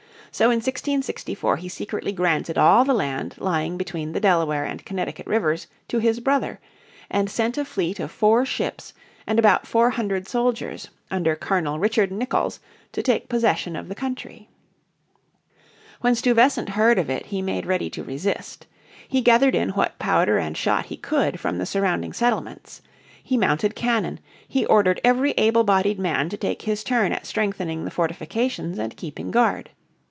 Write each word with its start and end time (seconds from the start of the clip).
So 0.33 0.45
in 0.45 0.59
1664 0.61 1.57
he 1.57 1.67
secretly 1.67 2.13
granted 2.13 2.57
all 2.57 2.85
the 2.85 2.93
land 2.93 3.35
lying 3.37 3.75
between 3.75 4.13
the 4.13 4.21
Delaware 4.21 4.63
and 4.63 4.83
Connecticut 4.85 5.27
rivers 5.27 5.67
to 5.89 5.99
his 5.99 6.21
brother, 6.21 6.61
and 7.09 7.29
sent 7.29 7.57
a 7.57 7.65
fleet 7.65 7.99
of 7.99 8.11
four 8.11 8.45
ships 8.45 8.93
and 9.27 9.37
about 9.37 9.67
four 9.67 9.89
hundred 9.89 10.29
soldiers 10.29 10.87
under 11.11 11.35
Colonel 11.35 11.79
Richard 11.79 12.13
Nicolls 12.13 12.61
to 12.93 13.03
take 13.03 13.27
possession 13.27 13.75
of 13.75 13.89
the 13.89 13.93
country. 13.93 14.47
When 15.99 16.15
Stuyvesant 16.15 16.69
heard 16.69 16.97
of 16.97 17.09
it 17.09 17.25
he 17.25 17.41
made 17.41 17.65
ready 17.65 17.89
to 17.89 18.01
resist. 18.03 18.67
He 19.05 19.19
gathered 19.19 19.53
in 19.53 19.71
what 19.71 19.99
powder 19.99 20.37
and 20.37 20.55
shot 20.55 20.87
be 20.87 20.95
could 20.95 21.41
from 21.41 21.57
the 21.57 21.65
surrounding 21.65 22.13
settlements; 22.13 22.81
he 23.21 23.35
mounted 23.35 23.75
cannon, 23.75 24.21
he 24.47 24.65
ordered 24.65 25.01
every 25.03 25.31
able 25.31 25.65
bodied 25.65 25.99
man 25.99 26.29
to 26.29 26.37
take 26.37 26.61
his 26.61 26.85
turn 26.85 27.11
at 27.11 27.25
strengthening 27.25 27.83
the 27.83 27.91
fortifications 27.91 28.79
and 28.79 28.95
keeping 28.95 29.29
guard. 29.29 29.69